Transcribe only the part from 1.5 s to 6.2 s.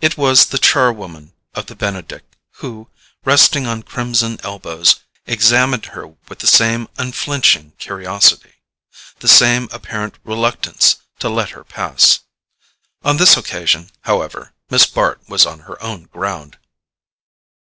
of the Benedick who, resting on crimson elbows, examined her